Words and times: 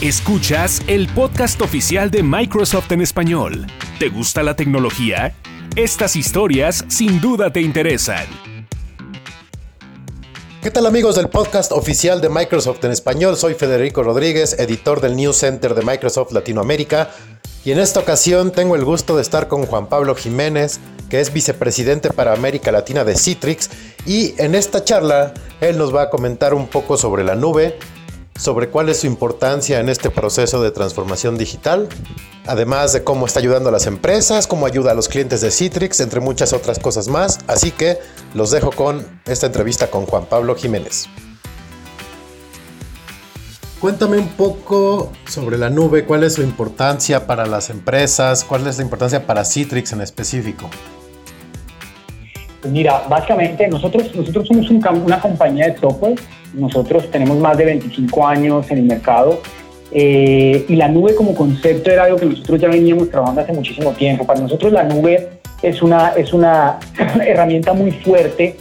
Escuchas 0.00 0.82
el 0.88 1.06
podcast 1.06 1.60
oficial 1.62 2.10
de 2.10 2.24
Microsoft 2.24 2.90
en 2.90 3.02
español. 3.02 3.66
¿Te 4.00 4.08
gusta 4.08 4.42
la 4.42 4.56
tecnología? 4.56 5.32
Estas 5.76 6.16
historias 6.16 6.84
sin 6.88 7.20
duda 7.20 7.52
te 7.52 7.60
interesan. 7.60 8.26
¿Qué 10.60 10.72
tal 10.72 10.86
amigos 10.86 11.14
del 11.14 11.28
podcast 11.28 11.70
oficial 11.70 12.20
de 12.20 12.30
Microsoft 12.30 12.84
en 12.84 12.90
español? 12.90 13.36
Soy 13.36 13.54
Federico 13.54 14.02
Rodríguez, 14.02 14.58
editor 14.58 15.00
del 15.00 15.14
News 15.14 15.36
Center 15.36 15.72
de 15.74 15.82
Microsoft 15.82 16.32
Latinoamérica. 16.32 17.10
Y 17.64 17.70
en 17.70 17.78
esta 17.78 18.00
ocasión 18.00 18.50
tengo 18.50 18.74
el 18.74 18.84
gusto 18.84 19.14
de 19.14 19.22
estar 19.22 19.46
con 19.46 19.66
Juan 19.66 19.88
Pablo 19.88 20.16
Jiménez, 20.16 20.80
que 21.10 21.20
es 21.20 21.32
vicepresidente 21.32 22.10
para 22.10 22.32
América 22.32 22.72
Latina 22.72 23.04
de 23.04 23.14
Citrix. 23.14 23.70
Y 24.04 24.34
en 24.38 24.56
esta 24.56 24.82
charla 24.82 25.32
él 25.60 25.78
nos 25.78 25.94
va 25.94 26.02
a 26.02 26.10
comentar 26.10 26.54
un 26.54 26.66
poco 26.66 26.96
sobre 26.96 27.22
la 27.22 27.36
nube, 27.36 27.78
sobre 28.36 28.68
cuál 28.68 28.88
es 28.88 29.00
su 29.00 29.06
importancia 29.06 29.80
en 29.80 29.88
este 29.88 30.10
proceso 30.10 30.62
de 30.62 30.70
transformación 30.70 31.38
digital, 31.38 31.88
además 32.46 32.92
de 32.92 33.04
cómo 33.04 33.26
está 33.26 33.40
ayudando 33.40 33.68
a 33.68 33.72
las 33.72 33.86
empresas, 33.86 34.46
cómo 34.46 34.66
ayuda 34.66 34.92
a 34.92 34.94
los 34.94 35.08
clientes 35.08 35.40
de 35.40 35.50
Citrix, 35.50 36.00
entre 36.00 36.20
muchas 36.20 36.52
otras 36.52 36.78
cosas 36.78 37.08
más. 37.08 37.40
Así 37.46 37.70
que 37.70 37.98
los 38.34 38.50
dejo 38.50 38.70
con 38.70 39.20
esta 39.26 39.46
entrevista 39.46 39.88
con 39.88 40.06
Juan 40.06 40.24
Pablo 40.26 40.54
Jiménez. 40.54 41.08
Cuéntame 43.80 44.16
un 44.16 44.28
poco 44.28 45.12
sobre 45.26 45.58
la 45.58 45.68
nube, 45.68 46.04
cuál 46.04 46.22
es 46.22 46.34
su 46.34 46.42
importancia 46.42 47.26
para 47.26 47.46
las 47.46 47.68
empresas, 47.68 48.44
cuál 48.44 48.66
es 48.68 48.76
la 48.76 48.84
importancia 48.84 49.26
para 49.26 49.44
Citrix 49.44 49.92
en 49.92 50.02
específico. 50.02 50.70
Pues 52.60 52.72
mira, 52.72 53.02
básicamente 53.08 53.66
nosotros, 53.66 54.14
nosotros 54.14 54.46
somos 54.46 54.70
una 54.70 55.20
compañía 55.20 55.66
de 55.66 55.80
software 55.80 56.14
nosotros 56.54 57.10
tenemos 57.10 57.38
más 57.38 57.56
de 57.56 57.64
25 57.64 58.26
años 58.26 58.70
en 58.70 58.78
el 58.78 58.84
mercado 58.84 59.40
eh, 59.90 60.64
y 60.68 60.76
la 60.76 60.88
nube 60.88 61.14
como 61.14 61.34
concepto 61.34 61.90
era 61.90 62.04
algo 62.04 62.16
que 62.16 62.26
nosotros 62.26 62.60
ya 62.60 62.68
veníamos 62.68 63.10
trabajando 63.10 63.42
hace 63.42 63.52
muchísimo 63.52 63.92
tiempo. 63.92 64.26
Para 64.26 64.40
nosotros 64.40 64.72
la 64.72 64.84
nube 64.84 65.28
es 65.62 65.82
una, 65.82 66.10
es 66.16 66.32
una 66.32 66.78
herramienta 67.26 67.72
muy 67.72 67.90
fuerte 67.90 68.56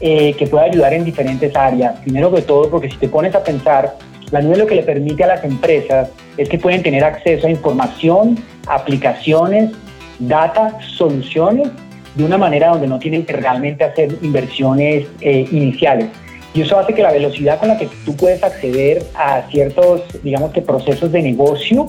eh, 0.00 0.34
que 0.34 0.46
puede 0.46 0.66
ayudar 0.66 0.92
en 0.92 1.04
diferentes 1.04 1.54
áreas. 1.56 1.98
Primero 2.00 2.32
que 2.32 2.42
todo, 2.42 2.68
porque 2.70 2.90
si 2.90 2.96
te 2.96 3.08
pones 3.08 3.34
a 3.34 3.42
pensar, 3.42 3.96
la 4.30 4.42
nube 4.42 4.58
lo 4.58 4.66
que 4.66 4.74
le 4.74 4.82
permite 4.82 5.24
a 5.24 5.28
las 5.28 5.44
empresas 5.44 6.10
es 6.36 6.48
que 6.48 6.58
pueden 6.58 6.82
tener 6.82 7.04
acceso 7.04 7.46
a 7.46 7.50
información, 7.50 8.38
aplicaciones, 8.66 9.70
data, 10.18 10.78
soluciones 10.80 11.68
de 12.14 12.24
una 12.24 12.38
manera 12.38 12.68
donde 12.68 12.86
no 12.86 12.98
tienen 12.98 13.24
que 13.24 13.32
realmente 13.32 13.84
hacer 13.84 14.18
inversiones 14.22 15.06
eh, 15.20 15.46
iniciales. 15.50 16.08
Y 16.54 16.62
eso 16.62 16.78
hace 16.78 16.94
que 16.94 17.02
la 17.02 17.12
velocidad 17.12 17.58
con 17.58 17.68
la 17.68 17.76
que 17.76 17.88
tú 18.04 18.16
puedes 18.16 18.42
acceder 18.42 19.02
a 19.14 19.42
ciertos, 19.50 20.02
digamos 20.22 20.52
que 20.52 20.62
procesos 20.62 21.10
de 21.10 21.20
negocio 21.20 21.86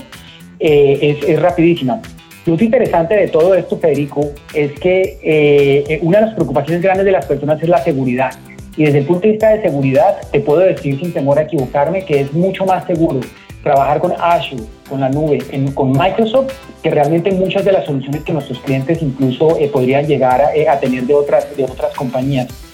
eh, 0.58 1.18
es, 1.26 1.40
rapidísima. 1.40 2.00
Lo 2.44 2.54
interesante 2.54 3.14
de 3.14 3.28
todo 3.28 3.54
esto, 3.54 3.78
Federico, 3.78 4.30
es 4.52 4.72
que 4.80 5.18
eh, 5.22 6.00
una 6.02 6.18
de 6.18 6.26
las 6.26 6.34
preocupaciones 6.34 6.82
grandes 6.82 7.06
de 7.06 7.12
las 7.12 7.26
personas 7.26 7.62
es 7.62 7.68
la 7.68 7.82
seguridad. 7.82 8.32
Y 8.76 8.84
desde 8.84 8.98
el 8.98 9.06
punto 9.06 9.22
de 9.22 9.30
vista 9.30 9.50
de 9.50 9.62
seguridad, 9.62 10.18
te 10.32 10.40
puedo 10.40 10.60
decir 10.60 10.98
sin 10.98 11.12
temor 11.12 11.38
a 11.38 11.42
equivocarme 11.42 12.04
que 12.04 12.20
es 12.20 12.32
mucho 12.32 12.66
más 12.66 12.84
seguro 12.86 13.20
trabajar 13.62 14.00
con 14.00 14.12
Azure, 14.18 14.62
con 14.88 15.00
la 15.00 15.08
nube, 15.08 15.38
con 15.74 15.92
Microsoft, 15.92 16.52
que 16.82 16.90
realmente 16.90 17.32
muchas 17.32 17.64
de 17.64 17.72
las 17.72 17.84
soluciones 17.84 18.22
que 18.22 18.32
nuestros 18.32 18.60
clientes 18.60 19.00
incluso 19.00 19.58
eh, 19.58 19.68
podrían 19.72 20.06
llegar 20.06 20.40
a, 20.40 20.72
a, 20.72 20.78
tener 20.78 21.04
de 21.04 21.14
otras, 21.14 21.56
de 21.56 21.64
otras 21.64 21.92
compañías. 21.94 22.65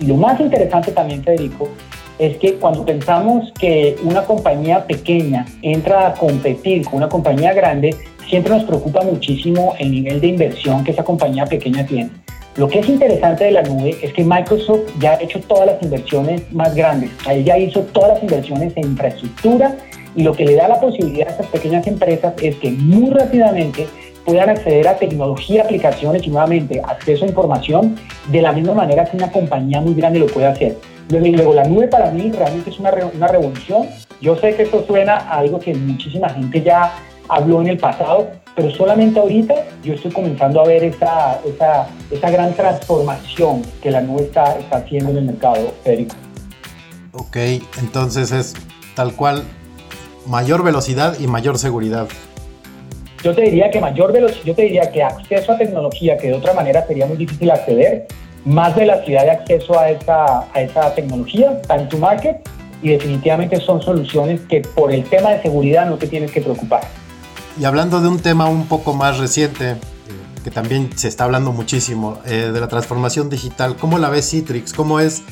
Y 0.00 0.06
lo 0.06 0.16
más 0.16 0.38
interesante 0.40 0.92
también, 0.92 1.22
Federico, 1.22 1.68
es 2.18 2.36
que 2.38 2.54
cuando 2.54 2.84
pensamos 2.84 3.52
que 3.58 3.96
una 4.02 4.24
compañía 4.24 4.86
pequeña 4.86 5.46
entra 5.62 6.08
a 6.08 6.14
competir 6.14 6.84
con 6.84 6.96
una 6.96 7.08
compañía 7.08 7.52
grande, 7.52 7.94
siempre 8.28 8.52
nos 8.52 8.64
preocupa 8.64 9.02
muchísimo 9.02 9.74
el 9.78 9.90
nivel 9.90 10.20
de 10.20 10.28
inversión 10.28 10.84
que 10.84 10.92
esa 10.92 11.04
compañía 11.04 11.44
pequeña 11.44 11.86
tiene. 11.86 12.10
Lo 12.56 12.68
que 12.68 12.78
es 12.78 12.88
interesante 12.88 13.44
de 13.44 13.50
la 13.50 13.62
nube 13.62 13.98
es 14.00 14.14
que 14.14 14.24
Microsoft 14.24 14.90
ya 14.98 15.12
ha 15.12 15.22
hecho 15.22 15.40
todas 15.40 15.66
las 15.66 15.82
inversiones 15.82 16.50
más 16.52 16.74
grandes. 16.74 17.10
Ahí 17.26 17.44
ya 17.44 17.58
hizo 17.58 17.80
todas 17.80 18.14
las 18.14 18.22
inversiones 18.22 18.72
en 18.76 18.86
infraestructura 18.92 19.76
y 20.14 20.22
lo 20.22 20.32
que 20.32 20.46
le 20.46 20.54
da 20.54 20.66
la 20.66 20.80
posibilidad 20.80 21.28
a 21.28 21.32
estas 21.32 21.46
pequeñas 21.48 21.86
empresas 21.86 22.32
es 22.40 22.56
que 22.56 22.70
muy 22.70 23.10
rápidamente 23.10 23.86
puedan 24.26 24.50
acceder 24.50 24.88
a 24.88 24.98
tecnología, 24.98 25.62
aplicaciones 25.62 26.26
y 26.26 26.30
nuevamente 26.30 26.82
acceso 26.84 27.24
a 27.24 27.28
información 27.28 27.96
de 28.26 28.42
la 28.42 28.52
misma 28.52 28.74
manera 28.74 29.04
que 29.04 29.16
una 29.16 29.30
compañía 29.30 29.80
muy 29.80 29.94
grande 29.94 30.18
lo 30.18 30.26
puede 30.26 30.46
hacer. 30.46 30.76
Luego, 31.08 31.26
luego 31.28 31.54
la 31.54 31.64
nube 31.64 31.86
para 31.86 32.10
mí 32.10 32.32
realmente 32.32 32.70
es 32.70 32.78
una, 32.80 32.90
una 33.14 33.28
revolución. 33.28 33.86
Yo 34.20 34.36
sé 34.36 34.54
que 34.56 34.64
esto 34.64 34.84
suena 34.86 35.16
a 35.16 35.38
algo 35.38 35.60
que 35.60 35.72
muchísima 35.74 36.28
gente 36.30 36.60
ya 36.60 36.92
habló 37.28 37.60
en 37.60 37.68
el 37.68 37.78
pasado, 37.78 38.28
pero 38.56 38.70
solamente 38.72 39.20
ahorita 39.20 39.54
yo 39.84 39.94
estoy 39.94 40.10
comenzando 40.10 40.60
a 40.60 40.66
ver 40.66 40.82
esa, 40.82 41.40
esa, 41.46 41.86
esa 42.10 42.30
gran 42.30 42.52
transformación 42.54 43.62
que 43.80 43.90
la 43.90 44.00
nube 44.00 44.22
está, 44.22 44.58
está 44.58 44.78
haciendo 44.78 45.10
en 45.10 45.18
el 45.18 45.24
mercado, 45.24 45.72
Federico. 45.84 46.16
Ok, 47.12 47.36
entonces 47.78 48.32
es 48.32 48.54
tal 48.94 49.14
cual 49.14 49.44
mayor 50.26 50.64
velocidad 50.64 51.16
y 51.20 51.28
mayor 51.28 51.58
seguridad. 51.58 52.08
Yo 53.26 53.34
te 53.34 53.42
diría 53.42 53.72
que 53.72 53.80
mayor 53.80 54.12
velocidad, 54.12 54.44
yo 54.44 54.54
te 54.54 54.62
diría 54.62 54.88
que 54.92 55.02
acceso 55.02 55.50
a 55.50 55.58
tecnología 55.58 56.16
que 56.16 56.28
de 56.28 56.34
otra 56.34 56.54
manera 56.54 56.86
sería 56.86 57.06
muy 57.06 57.16
difícil 57.16 57.50
acceder, 57.50 58.06
más 58.44 58.76
velocidad 58.76 59.24
de 59.24 59.30
acceso 59.32 59.76
a 59.76 59.90
esa, 59.90 60.42
a 60.54 60.60
esa 60.60 60.94
tecnología, 60.94 61.60
time 61.62 61.86
to 61.86 61.98
market, 61.98 62.36
y 62.82 62.90
definitivamente 62.90 63.60
son 63.60 63.82
soluciones 63.82 64.42
que 64.42 64.60
por 64.60 64.92
el 64.92 65.02
tema 65.02 65.30
de 65.30 65.42
seguridad 65.42 65.86
no 65.86 65.96
te 65.96 66.06
tienes 66.06 66.30
que 66.30 66.40
preocupar. 66.40 66.82
Y 67.58 67.64
hablando 67.64 68.00
de 68.00 68.06
un 68.06 68.20
tema 68.20 68.48
un 68.48 68.68
poco 68.68 68.94
más 68.94 69.18
reciente, 69.18 69.70
eh, 69.70 69.76
que 70.44 70.52
también 70.52 70.96
se 70.96 71.08
está 71.08 71.24
hablando 71.24 71.50
muchísimo, 71.50 72.18
eh, 72.26 72.52
de 72.54 72.60
la 72.60 72.68
transformación 72.68 73.28
digital, 73.28 73.74
¿cómo 73.74 73.98
la 73.98 74.08
ves 74.08 74.30
Citrix? 74.30 74.72
¿Cómo 74.72 75.00
es, 75.00 75.24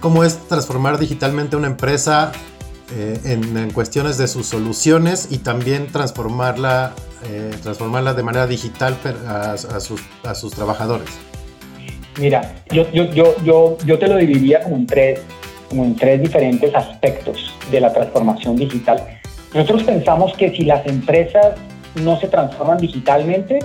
cómo 0.00 0.22
es 0.22 0.36
transformar 0.48 0.98
digitalmente 0.98 1.56
una 1.56 1.68
empresa 1.68 2.32
eh, 2.94 3.20
en, 3.24 3.56
en, 3.56 3.70
cuestiones 3.70 4.18
de 4.18 4.28
sus 4.28 4.46
soluciones 4.46 5.28
y 5.30 5.38
también 5.38 5.86
transformarla 5.86 6.94
eh, 7.30 7.52
transformarla 7.62 8.14
de 8.14 8.22
manera 8.24 8.48
digital 8.48 8.96
a, 9.28 9.56
sus, 9.56 10.02
a, 10.24 10.34
sus, 10.34 10.52
trabajadores? 10.52 11.08
Mira, 12.18 12.56
yo, 12.70 12.90
yo, 12.90 13.12
yo, 13.14 13.78
yo 13.86 13.98
te 13.98 14.08
lo 14.08 14.16
dividiría 14.16 14.60
como 14.60 14.74
en, 14.74 14.86
tres, 14.86 15.20
como 15.68 15.84
en 15.84 15.94
tres 15.94 16.20
diferentes 16.20 16.74
aspectos 16.74 17.54
de 17.70 17.80
la 17.80 17.92
transformación 17.92 18.56
digital. 18.56 19.00
Nosotros 19.54 19.84
pensamos 19.84 20.36
que 20.36 20.50
si 20.50 20.64
las 20.64 20.84
empresas 20.84 21.54
no 21.94 22.18
se 22.18 22.26
transforman 22.26 22.78
digitalmente, 22.78 23.60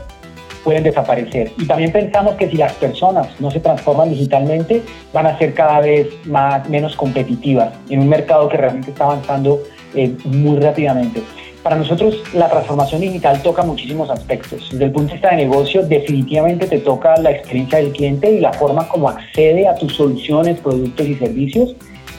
pueden 0.68 0.84
desaparecer. 0.84 1.54
Y 1.58 1.66
también 1.66 1.94
pensamos 1.94 2.36
que 2.36 2.50
si 2.50 2.58
las 2.58 2.74
personas 2.74 3.30
no 3.40 3.50
se 3.50 3.62
transforman 3.62 4.10
digitalmente, 4.10 4.82
van 5.14 5.26
a 5.26 5.38
ser 5.38 5.54
cada 5.54 5.80
vez 5.80 6.10
más, 6.26 6.68
menos 6.68 6.94
competitivas 6.98 7.72
en 7.90 8.02
un 8.02 8.10
mercado 8.10 8.50
que 8.50 8.58
realmente 8.58 8.92
está 8.92 9.06
avanzando 9.06 9.62
eh, 9.96 10.14
muy 10.26 10.60
rápidamente. 10.60 11.24
Para 11.64 11.78
nosotros 11.78 12.22
la 12.34 12.50
transformación 12.50 13.00
digital 13.00 13.42
toca 13.44 13.64
muchísimos 13.64 14.10
aspectos. 14.10 14.68
Desde 14.70 14.84
el 14.84 14.92
punto 14.92 15.08
de 15.08 15.14
vista 15.14 15.30
de 15.30 15.38
negocio, 15.38 15.84
definitivamente 15.84 16.68
te 16.68 16.80
toca 16.80 17.16
la 17.16 17.32
experiencia 17.32 17.78
del 17.78 17.94
cliente 17.94 18.30
y 18.30 18.42
la 18.42 18.52
forma 18.52 18.90
como 18.90 19.08
accede 19.08 19.70
a 19.70 19.76
tus 19.76 19.96
soluciones, 19.96 20.60
productos 20.60 21.08
y 21.08 21.16
servicios, 21.16 21.78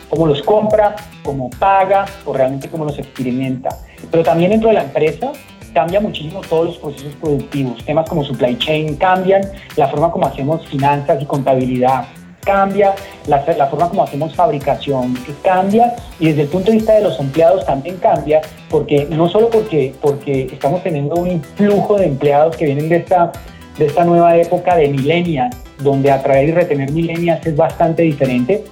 cómo 0.08 0.26
los 0.26 0.41
compra, 0.41 0.97
cómo 1.22 1.50
paga 1.58 2.06
o 2.25 2.32
realmente 2.32 2.70
cómo 2.70 2.87
los 2.87 2.98
experimenta. 2.98 3.69
Pero 4.10 4.22
también 4.22 4.53
dentro 4.53 4.70
de 4.70 4.76
la 4.76 4.84
empresa 4.84 5.32
cambia 5.78 6.00
muchísimo 6.00 6.40
todos 6.40 6.66
los 6.66 6.78
procesos 6.78 7.14
productivos. 7.20 7.84
Temas 7.84 8.08
como 8.08 8.24
supply 8.24 8.58
chain 8.58 8.96
cambian, 8.96 9.42
la 9.76 9.86
forma 9.86 10.10
como 10.10 10.26
hacemos 10.26 10.66
finanzas 10.66 11.22
y 11.22 11.24
contabilidad 11.24 12.04
cambia, 12.44 12.96
la, 13.28 13.66
forma 13.68 13.88
como 13.88 14.02
hacemos 14.02 14.34
fabricación 14.34 15.16
cambia 15.44 15.94
y 16.18 16.28
desde 16.30 16.42
el 16.42 16.48
punto 16.48 16.72
de 16.72 16.78
vista 16.78 16.94
de 16.94 17.02
los 17.02 17.20
empleados 17.20 17.64
también 17.64 17.96
cambia, 17.98 18.40
porque 18.68 19.06
no 19.08 19.28
solo 19.28 19.50
porque, 19.50 19.94
porque 20.00 20.48
estamos 20.52 20.82
teniendo 20.82 21.14
un 21.14 21.30
influjo 21.30 21.96
de 21.96 22.06
empleados 22.06 22.56
que 22.56 22.64
vienen 22.64 22.88
de 22.88 22.96
esta, 22.96 23.31
de 23.78 23.86
esta 23.86 24.02
nueva 24.02 24.36
época 24.36 24.74
de 24.74 24.88
milenias, 24.88 25.54
donde 25.78 26.10
atraer 26.10 26.48
y 26.48 26.52
retener 26.52 26.90
milenias 26.90 27.46
es 27.46 27.54
bastante 27.54 28.02
diferente, 28.02 28.64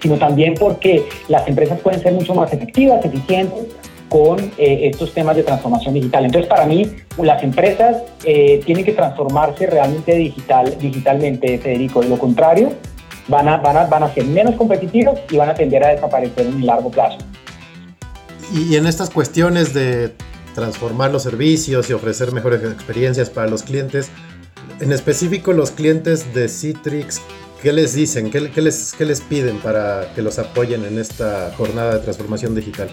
sino 0.00 0.16
también 0.16 0.54
porque 0.54 1.08
las 1.26 1.48
empresas 1.48 1.80
pueden 1.80 2.00
ser 2.00 2.12
mucho 2.12 2.36
más 2.36 2.52
efectivas, 2.52 3.04
eficientes 3.04 3.75
con 4.08 4.38
eh, 4.58 4.88
estos 4.88 5.12
temas 5.12 5.36
de 5.36 5.42
transformación 5.42 5.94
digital. 5.94 6.24
Entonces, 6.24 6.48
para 6.48 6.66
mí, 6.66 6.90
las 7.18 7.42
empresas 7.42 8.02
eh, 8.24 8.60
tienen 8.64 8.84
que 8.84 8.92
transformarse 8.92 9.66
realmente 9.66 10.14
digital, 10.14 10.76
digitalmente, 10.80 11.58
Federico. 11.58 12.00
De 12.00 12.08
lo 12.08 12.18
contrario, 12.18 12.72
van 13.28 13.48
a, 13.48 13.56
van, 13.58 13.76
a, 13.76 13.84
van 13.84 14.02
a 14.04 14.14
ser 14.14 14.24
menos 14.24 14.54
competitivos 14.54 15.18
y 15.30 15.36
van 15.36 15.48
a 15.48 15.54
tender 15.54 15.84
a 15.84 15.88
desaparecer 15.88 16.46
en 16.46 16.60
el 16.60 16.66
largo 16.66 16.90
plazo. 16.90 17.18
Y 18.52 18.76
en 18.76 18.86
estas 18.86 19.10
cuestiones 19.10 19.74
de 19.74 20.12
transformar 20.54 21.10
los 21.10 21.22
servicios 21.24 21.90
y 21.90 21.92
ofrecer 21.92 22.32
mejores 22.32 22.62
experiencias 22.62 23.28
para 23.28 23.48
los 23.48 23.62
clientes, 23.62 24.08
en 24.80 24.92
específico 24.92 25.52
los 25.52 25.70
clientes 25.72 26.32
de 26.32 26.48
Citrix, 26.48 27.20
¿qué 27.62 27.72
les 27.72 27.94
dicen? 27.94 28.30
¿Qué, 28.30 28.50
qué 28.50 28.62
les, 28.62 28.94
qué 28.96 29.04
les 29.04 29.20
piden 29.20 29.58
para 29.58 30.12
que 30.14 30.22
los 30.22 30.38
apoyen 30.38 30.84
en 30.84 30.98
esta 30.98 31.52
jornada 31.56 31.94
de 31.94 32.00
transformación 32.00 32.54
digital? 32.54 32.88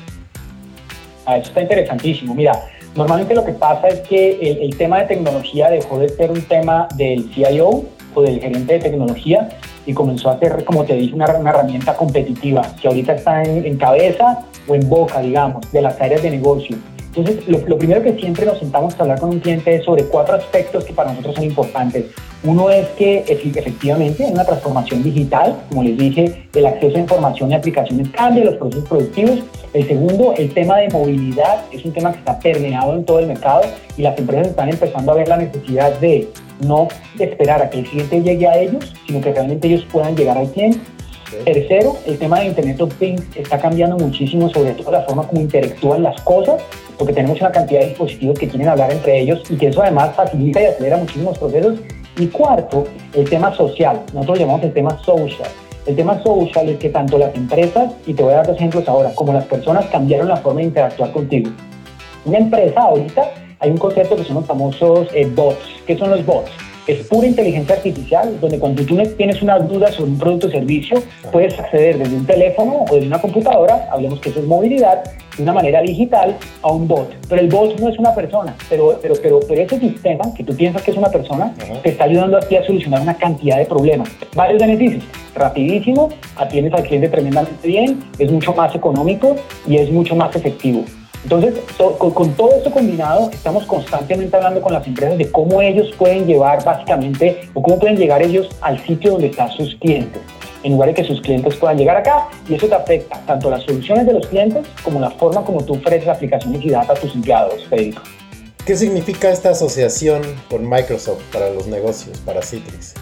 Ah, 1.25 1.37
eso 1.37 1.49
está 1.49 1.61
interesantísimo. 1.61 2.35
Mira, 2.35 2.59
normalmente 2.95 3.33
lo 3.33 3.45
que 3.45 3.53
pasa 3.53 3.87
es 3.87 4.01
que 4.01 4.57
el, 4.61 4.75
tema 4.77 4.99
de 4.99 5.05
tecnología 5.05 5.69
dejó 5.69 5.99
de 5.99 6.09
ser 6.09 6.31
un 6.31 6.41
tema 6.41 6.87
del 6.95 7.29
CIO 7.33 7.85
o 8.13 8.21
del 8.21 8.39
gerente 8.39 8.73
de 8.73 8.79
tecnología 8.79 9.49
y 9.85 9.93
comenzó 9.93 10.29
a 10.29 10.39
ser, 10.39 10.63
como 10.65 10.83
te 10.83 10.93
dije, 10.93 11.13
una, 11.13 11.25
herramienta 11.25 11.95
competitiva 11.95 12.61
que 12.81 12.87
ahorita 12.87 13.13
está 13.13 13.43
en 13.43 13.77
cabeza 13.77 14.45
o 14.67 14.75
en 14.75 14.87
boca, 14.87 15.19
digamos, 15.19 15.71
de 15.71 15.81
las 15.81 15.99
áreas 15.99 16.21
de 16.21 16.31
negocio. 16.31 16.77
Entonces, 17.15 17.47
lo, 17.47 17.77
primero 17.77 18.01
que 18.01 18.13
siempre 18.13 18.43
nos 18.45 18.57
sentamos 18.57 18.95
a 18.97 19.03
hablar 19.03 19.19
con 19.19 19.29
un 19.29 19.39
cliente 19.39 19.75
es 19.75 19.85
sobre 19.85 20.03
cuatro 20.05 20.35
aspectos 20.35 20.83
que 20.83 20.93
para 20.93 21.11
nosotros 21.11 21.35
son 21.35 21.43
importantes. 21.43 22.05
Uno 22.43 22.71
es 22.71 22.87
que 22.97 23.23
efectivamente 23.27 24.25
en 24.25 24.33
una 24.33 24.45
transformación 24.45 25.03
digital, 25.03 25.61
como 25.69 25.83
les 25.83 25.95
dije, 25.95 26.47
el 26.55 26.65
acceso 26.65 26.97
a 26.97 26.99
información 26.99 27.51
y 27.51 27.53
aplicaciones 27.53 28.09
cambia, 28.09 28.45
los 28.45 28.55
procesos 28.55 28.89
productivos. 28.89 29.43
El 29.73 29.87
segundo, 29.87 30.33
el 30.35 30.51
tema 30.53 30.77
de 30.77 30.89
movilidad, 30.89 31.65
es 31.71 31.85
un 31.85 31.93
tema 31.93 32.11
que 32.11 32.17
está 32.17 32.39
permeado 32.39 32.95
en 32.95 33.05
todo 33.05 33.19
el 33.19 33.27
mercado 33.27 33.61
y 33.95 34.01
las 34.01 34.17
empresas 34.17 34.47
están 34.47 34.69
empezando 34.69 35.11
a 35.11 35.15
ver 35.15 35.27
la 35.27 35.37
necesidad 35.37 35.99
de 35.99 36.27
no 36.61 36.87
esperar 37.19 37.61
a 37.61 37.69
que 37.69 37.79
el 37.79 37.85
cliente 37.85 38.21
llegue 38.21 38.47
a 38.47 38.57
ellos, 38.57 38.91
sino 39.05 39.21
que 39.21 39.31
realmente 39.31 39.67
ellos 39.67 39.85
puedan 39.91 40.15
llegar 40.15 40.37
al 40.37 40.49
cliente. 40.49 40.79
Tercero, 41.45 41.97
el 42.05 42.17
tema 42.17 42.39
de 42.39 42.47
Internet 42.47 42.81
of 42.81 42.93
Things 42.95 43.23
está 43.35 43.59
cambiando 43.59 43.97
muchísimo, 43.97 44.49
sobre 44.49 44.71
todo 44.71 44.91
la 44.91 45.01
forma 45.01 45.27
como 45.27 45.41
interactúan 45.41 46.03
las 46.03 46.19
cosas, 46.21 46.61
porque 46.97 47.13
tenemos 47.13 47.39
una 47.39 47.51
cantidad 47.51 47.81
de 47.81 47.87
dispositivos 47.87 48.39
que 48.39 48.47
quieren 48.47 48.67
hablar 48.67 48.91
entre 48.91 49.19
ellos 49.19 49.41
y 49.49 49.55
que 49.55 49.67
eso 49.67 49.81
además 49.81 50.15
facilita 50.15 50.61
y 50.61 50.65
acelera 50.65 50.97
muchísimos 50.97 51.37
procesos. 51.37 51.79
Y 52.17 52.27
cuarto, 52.27 52.85
el 53.13 53.27
tema 53.29 53.55
social. 53.55 54.01
Nosotros 54.13 54.39
llamamos 54.39 54.63
el 54.63 54.73
tema 54.73 54.97
social. 55.03 55.49
El 55.85 55.95
tema 55.95 56.21
social 56.23 56.69
es 56.69 56.77
que 56.77 56.89
tanto 56.89 57.17
las 57.17 57.35
empresas, 57.35 57.91
y 58.05 58.13
te 58.13 58.23
voy 58.23 58.33
a 58.33 58.37
dar 58.37 58.47
dos 58.47 58.55
ejemplos 58.55 58.87
ahora, 58.87 59.13
como 59.15 59.33
las 59.33 59.45
personas 59.45 59.85
cambiaron 59.87 60.27
la 60.27 60.37
forma 60.37 60.61
de 60.61 60.67
interactuar 60.67 61.11
contigo. 61.11 61.51
Una 62.25 62.37
empresa 62.37 62.81
ahorita, 62.81 63.31
hay 63.59 63.69
un 63.71 63.77
concepto 63.77 64.15
que 64.15 64.23
son 64.23 64.35
los 64.35 64.45
famosos 64.45 65.07
eh, 65.13 65.25
bots. 65.25 65.81
¿Qué 65.85 65.97
son 65.97 66.11
los 66.11 66.25
bots? 66.25 66.51
Es 66.87 67.07
pura 67.07 67.27
inteligencia 67.27 67.75
artificial, 67.75 68.39
donde 68.41 68.59
cuando 68.59 68.83
tú 68.83 68.97
tienes 69.17 69.41
una 69.41 69.59
duda 69.59 69.91
sobre 69.91 70.11
un 70.11 70.17
producto 70.17 70.47
o 70.47 70.51
servicio, 70.51 71.01
puedes 71.31 71.57
acceder 71.57 71.97
desde 71.97 72.15
un 72.15 72.25
teléfono 72.25 72.85
o 72.89 72.95
desde 72.95 73.07
una 73.07 73.21
computadora, 73.21 73.87
hablemos 73.91 74.19
que 74.19 74.29
eso 74.29 74.39
es 74.39 74.45
movilidad, 74.45 75.03
de 75.37 75.43
una 75.43 75.53
manera 75.53 75.81
digital 75.81 76.35
a 76.61 76.71
un 76.71 76.87
bot. 76.87 77.09
Pero 77.27 77.41
el 77.41 77.47
bot 77.47 77.79
no 77.79 77.89
es 77.89 77.97
una 77.97 78.13
persona, 78.13 78.55
pero, 78.69 78.99
pero, 79.01 79.15
pero, 79.21 79.39
pero 79.47 79.61
ese 79.61 79.79
sistema 79.79 80.25
que 80.35 80.43
tú 80.43 80.55
piensas 80.55 80.81
que 80.81 80.91
es 80.91 80.97
una 80.97 81.09
persona, 81.09 81.53
te 81.81 81.89
está 81.89 82.03
ayudando 82.03 82.37
a 82.37 82.41
ti 82.41 82.55
a 82.55 82.65
solucionar 82.65 83.01
una 83.01 83.15
cantidad 83.15 83.57
de 83.57 83.65
problemas. 83.65 84.09
Varios 84.35 84.61
beneficios. 84.61 85.03
Rapidísimo, 85.35 86.09
atiendes 86.35 86.73
al 86.73 86.83
cliente 86.83 87.09
tremendamente 87.09 87.67
bien, 87.67 88.03
es 88.19 88.31
mucho 88.31 88.53
más 88.53 88.75
económico 88.75 89.35
y 89.67 89.77
es 89.77 89.89
mucho 89.89 90.15
más 90.15 90.35
efectivo. 90.35 90.83
Entonces, 91.23 91.55
con, 91.97 92.33
todo 92.33 92.55
esto 92.55 92.69
combinado, 92.69 93.29
estamos 93.31 93.65
constantemente 93.65 94.35
hablando 94.35 94.61
con 94.61 94.73
las 94.73 94.85
empresas 94.85 95.17
de 95.17 95.31
cómo 95.31 95.61
ellos 95.61 95.89
pueden 95.97 96.25
llevar 96.25 96.63
básicamente 96.63 97.49
o 97.53 97.61
cómo 97.61 97.79
pueden 97.79 97.97
llegar 97.97 98.21
ellos 98.21 98.49
al 98.61 98.83
sitio 98.85 99.13
donde 99.13 99.27
están 99.27 99.49
sus 99.51 99.75
clientes, 99.75 100.21
en 100.63 100.73
lugar 100.73 100.89
de 100.89 100.95
que 100.95 101.03
sus 101.05 101.21
clientes 101.21 101.55
puedan 101.55 101.77
llegar 101.77 101.95
acá. 101.95 102.27
Y 102.49 102.55
eso 102.55 102.67
te 102.67 102.75
afecta 102.75 103.21
tanto 103.25 103.49
las 103.49 103.63
soluciones 103.63 104.05
de 104.05 104.13
los 104.13 104.27
clientes 104.27 104.67
como 104.83 104.99
la 104.99 105.11
forma 105.11 105.43
como 105.45 105.63
tú 105.63 105.75
ofreces 105.75 106.09
aplicaciones 106.09 106.63
y 106.63 106.69
data 106.69 106.91
a 106.91 106.95
tus 106.95 107.15
empleados, 107.15 107.65
Federico. 107.69 108.01
¿Qué 108.65 108.75
significa 108.75 109.29
esta 109.29 109.51
asociación 109.51 110.21
con 110.49 110.69
Microsoft 110.69 111.21
para 111.31 111.49
los 111.49 111.67
negocios, 111.67 112.17
para 112.19 112.41
Citrix? 112.41 112.95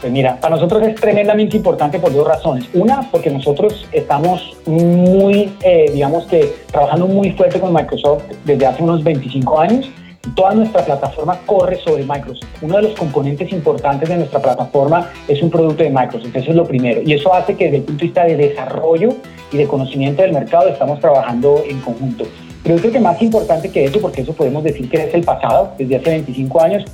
Pues 0.00 0.12
mira, 0.12 0.40
para 0.40 0.54
nosotros 0.54 0.82
es 0.82 0.94
tremendamente 0.94 1.58
importante 1.58 1.98
por 1.98 2.12
dos 2.12 2.26
razones. 2.26 2.64
Una, 2.72 3.02
porque 3.10 3.30
nosotros 3.30 3.86
estamos 3.92 4.56
muy, 4.64 5.52
eh, 5.62 5.90
digamos 5.92 6.24
que, 6.24 6.54
trabajando 6.70 7.06
muy 7.06 7.32
fuerte 7.32 7.60
con 7.60 7.72
Microsoft 7.72 8.22
desde 8.44 8.66
hace 8.66 8.82
unos 8.82 9.04
25 9.04 9.60
años. 9.60 9.90
Toda 10.34 10.54
nuestra 10.54 10.84
plataforma 10.84 11.38
corre 11.44 11.76
sobre 11.76 12.04
Microsoft. 12.04 12.48
Uno 12.62 12.76
de 12.76 12.82
los 12.82 12.98
componentes 12.98 13.52
importantes 13.52 14.08
de 14.08 14.16
nuestra 14.16 14.40
plataforma 14.40 15.10
es 15.28 15.42
un 15.42 15.50
producto 15.50 15.82
de 15.82 15.90
Microsoft. 15.90 16.34
Eso 16.34 16.50
es 16.50 16.56
lo 16.56 16.64
primero. 16.64 17.02
Y 17.04 17.12
eso 17.12 17.34
hace 17.34 17.54
que 17.54 17.64
desde 17.64 17.78
el 17.78 17.82
punto 17.82 18.00
de 18.00 18.06
vista 18.06 18.24
de 18.24 18.36
desarrollo 18.36 19.10
y 19.52 19.58
de 19.58 19.66
conocimiento 19.66 20.22
del 20.22 20.32
mercado 20.32 20.68
estamos 20.68 20.98
trabajando 21.00 21.62
en 21.68 21.78
conjunto. 21.80 22.24
Pero 22.62 22.76
yo 22.76 22.80
creo 22.82 22.92
que 22.92 23.00
más 23.00 23.20
importante 23.22 23.70
que 23.70 23.84
eso, 23.84 24.00
porque 24.00 24.22
eso 24.22 24.32
podemos 24.32 24.62
decir 24.62 24.88
que 24.88 25.04
es 25.04 25.14
el 25.14 25.22
pasado, 25.22 25.72
desde 25.78 25.96
hace 25.96 26.10
25 26.10 26.60
años, 26.60 26.84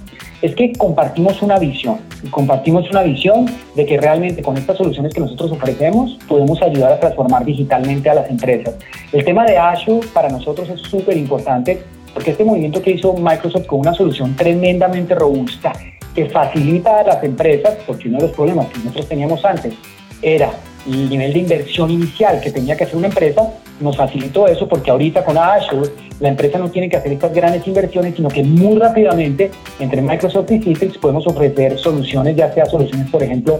es 0.42 0.54
que 0.54 0.72
compartimos 0.74 1.40
una 1.42 1.58
visión, 1.58 1.98
compartimos 2.30 2.88
una 2.90 3.02
visión 3.02 3.46
de 3.74 3.86
que 3.86 3.98
realmente 3.98 4.42
con 4.42 4.56
estas 4.56 4.76
soluciones 4.76 5.14
que 5.14 5.20
nosotros 5.20 5.52
ofrecemos 5.52 6.18
podemos 6.28 6.60
ayudar 6.62 6.92
a 6.92 7.00
transformar 7.00 7.44
digitalmente 7.44 8.10
a 8.10 8.14
las 8.14 8.30
empresas. 8.30 8.74
El 9.12 9.24
tema 9.24 9.44
de 9.44 9.56
Azure 9.56 10.06
para 10.12 10.28
nosotros 10.28 10.68
es 10.68 10.80
súper 10.82 11.16
importante 11.16 11.82
porque 12.12 12.30
este 12.30 12.44
movimiento 12.44 12.80
que 12.80 12.92
hizo 12.92 13.14
Microsoft 13.14 13.66
con 13.66 13.80
una 13.80 13.94
solución 13.94 14.36
tremendamente 14.36 15.14
robusta 15.14 15.72
que 16.14 16.26
facilita 16.26 17.00
a 17.00 17.02
las 17.02 17.22
empresas, 17.22 17.76
porque 17.86 18.08
uno 18.08 18.18
de 18.18 18.28
los 18.28 18.34
problemas 18.34 18.68
que 18.68 18.78
nosotros 18.78 19.08
teníamos 19.08 19.44
antes 19.44 19.74
era 20.22 20.50
el 20.86 21.10
nivel 21.10 21.34
de 21.34 21.40
inversión 21.40 21.90
inicial 21.90 22.40
que 22.40 22.50
tenía 22.50 22.74
que 22.74 22.84
hacer 22.84 22.96
una 22.96 23.08
empresa, 23.08 23.42
nos 23.80 23.96
facilitó 23.96 24.46
eso 24.46 24.68
porque 24.68 24.90
ahorita 24.90 25.24
con 25.24 25.36
Azure 25.38 25.90
la 26.20 26.28
empresa 26.28 26.58
no 26.58 26.70
tiene 26.70 26.88
que 26.88 26.96
hacer 26.96 27.12
estas 27.12 27.32
grandes 27.34 27.66
inversiones, 27.66 28.16
sino 28.16 28.28
que 28.28 28.42
muy 28.42 28.78
rápidamente 28.78 29.50
entre 29.80 30.00
Microsoft 30.00 30.50
y 30.50 30.62
Citrix 30.62 30.96
podemos 30.98 31.26
ofrecer 31.26 31.78
soluciones, 31.78 32.36
ya 32.36 32.52
sea 32.54 32.66
soluciones, 32.66 33.10
por 33.10 33.22
ejemplo, 33.22 33.58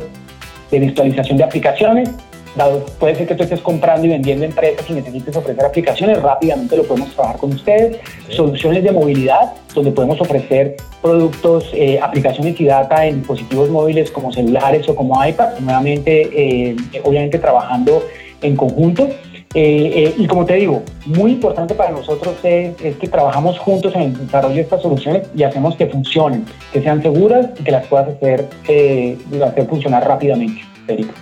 de 0.70 0.78
virtualización 0.78 1.36
de 1.36 1.44
aplicaciones, 1.44 2.10
dado 2.56 2.84
puede 2.98 3.14
ser 3.14 3.26
que 3.26 3.34
tú 3.34 3.42
estés 3.42 3.60
comprando 3.60 4.06
y 4.06 4.10
vendiendo 4.10 4.44
empresas 4.44 4.88
y 4.88 4.94
necesites 4.94 5.36
ofrecer 5.36 5.64
aplicaciones, 5.64 6.22
rápidamente 6.22 6.76
lo 6.76 6.84
podemos 6.84 7.12
trabajar 7.12 7.38
con 7.38 7.52
ustedes. 7.52 7.98
Soluciones 8.30 8.82
de 8.82 8.90
movilidad, 8.90 9.52
donde 9.74 9.92
podemos 9.92 10.20
ofrecer 10.20 10.76
productos, 11.02 11.70
eh, 11.74 12.00
aplicaciones 12.02 12.58
y 12.60 12.64
data 12.64 13.06
en 13.06 13.18
dispositivos 13.18 13.68
móviles 13.68 14.10
como 14.10 14.32
celulares 14.32 14.88
o 14.88 14.96
como 14.96 15.24
iPad, 15.24 15.58
nuevamente, 15.60 16.30
eh, 16.32 16.76
obviamente 17.04 17.38
trabajando 17.38 18.02
en 18.42 18.56
conjunto. 18.56 19.08
Eh, 19.58 20.14
y 20.18 20.26
como 20.26 20.44
te 20.44 20.52
digo, 20.52 20.82
muy 21.06 21.32
importante 21.32 21.74
para 21.74 21.90
nosotros 21.90 22.34
es, 22.42 22.76
que 22.76 23.08
trabajamos 23.08 23.58
juntos 23.58 23.94
en 23.94 24.02
el 24.02 24.26
desarrollo 24.26 24.56
de 24.56 24.60
estas 24.60 24.82
soluciones 24.82 25.28
y 25.34 25.44
hacemos 25.44 25.76
que 25.76 25.86
funcionen, 25.86 26.44
que 26.74 26.82
sean 26.82 27.00
seguras 27.00 27.46
y 27.58 27.64
que 27.64 27.70
las 27.70 27.86
puedas 27.86 28.06
hacer, 28.10 28.50
hacer 28.62 29.66
funcionar 29.66 30.06
rápidamente. 30.06 30.60
Federico. 30.86 31.14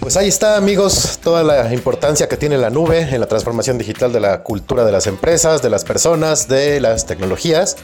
Pues 0.00 0.16
ahí 0.16 0.26
está, 0.26 0.56
amigos, 0.56 1.20
toda 1.22 1.44
la 1.44 1.72
importancia 1.72 2.28
que 2.28 2.36
tiene 2.36 2.58
la 2.58 2.68
nube 2.70 3.02
en 3.02 3.20
la 3.20 3.26
transformación 3.26 3.78
digital 3.78 4.12
de 4.12 4.18
la 4.18 4.42
cultura 4.42 4.84
de 4.84 4.90
las 4.90 5.06
empresas, 5.06 5.62
de 5.62 5.70
las 5.70 5.84
personas, 5.84 6.48
de 6.48 6.80
las 6.80 7.06
tecnologías. 7.06 7.76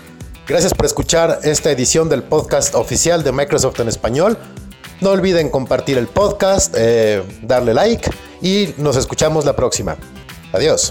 Gracias 0.49 0.75
por 0.75 0.87
escuchar 0.87 1.38
esta 1.44 1.70
edición 1.70 2.08
del 2.08 2.25
podcast 2.25 2.75
oficial 2.75 3.23
de 3.23 3.30
Microsoft 3.30 3.78
en 3.78 3.87
español. 3.87 4.37
No 5.00 5.11
olviden 5.11 5.50
compartir 5.50 5.99
el 5.99 6.07
podcast, 6.07 6.75
eh, 6.76 7.23
darle 7.43 7.75
like 7.75 8.11
y 8.41 8.75
nos 8.79 8.97
escuchamos 8.97 9.45
la 9.45 9.55
próxima. 9.55 9.97
Adiós. 10.53 10.91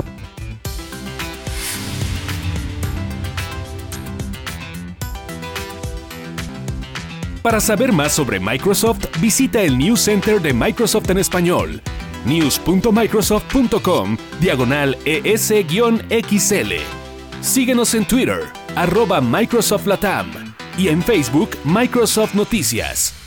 Para 7.42 7.60
saber 7.60 7.92
más 7.92 8.12
sobre 8.12 8.40
Microsoft, 8.40 9.06
visita 9.20 9.62
el 9.62 9.78
News 9.78 10.02
Center 10.02 10.42
de 10.42 10.52
Microsoft 10.52 11.12
en 11.12 11.20
español, 11.20 11.80
news.microsoft.com, 12.26 14.18
diagonal 14.40 14.98
ES-XL. 15.06 16.74
Síguenos 17.42 17.94
en 17.94 18.08
Twitter, 18.08 18.46
arroba 18.76 19.22
Microsoft 19.22 19.86
Latam, 19.86 20.56
y 20.76 20.88
en 20.88 21.04
Facebook, 21.04 21.52
Microsoft 21.64 22.34
Noticias. 22.34 23.25